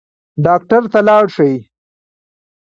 ډاکټر 0.45 0.83
ته 0.91 0.99
لاړ 1.07 1.25
شئ 1.35 1.55